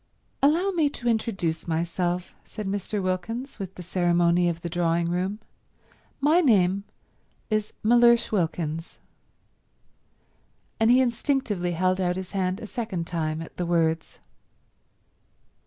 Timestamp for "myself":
1.67-2.31